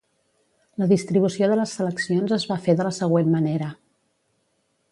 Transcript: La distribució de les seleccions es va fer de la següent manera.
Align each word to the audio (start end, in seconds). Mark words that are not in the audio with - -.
La 0.83 0.87
distribució 0.91 1.49
de 1.51 1.57
les 1.59 1.75
seleccions 1.79 2.35
es 2.39 2.47
va 2.53 2.59
fer 2.65 2.75
de 2.81 2.87
la 2.89 2.95
següent 3.01 3.33
manera. 3.35 3.69